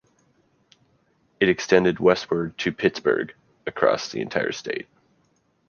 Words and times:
It 1.39 1.47
extended 1.47 1.99
westward 1.99 2.57
to 2.57 2.71
Pittsburgh; 2.71 3.35
across 3.67 4.09
the 4.09 4.19
entire 4.19 4.51
state. 4.51 4.87